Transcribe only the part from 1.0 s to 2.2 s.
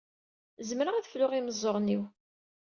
fluɣ imeẓẓuɣen-iw.